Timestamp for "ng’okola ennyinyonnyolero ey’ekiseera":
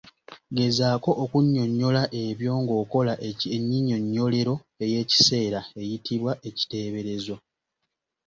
2.61-5.61